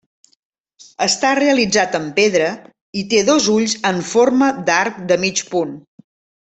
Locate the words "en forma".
3.93-4.53